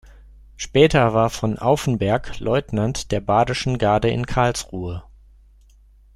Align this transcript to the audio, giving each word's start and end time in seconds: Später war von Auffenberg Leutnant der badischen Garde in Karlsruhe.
Später 0.57 1.13
war 1.13 1.29
von 1.29 1.59
Auffenberg 1.59 2.39
Leutnant 2.39 3.11
der 3.11 3.19
badischen 3.21 3.77
Garde 3.77 4.09
in 4.09 4.25
Karlsruhe. 4.25 5.03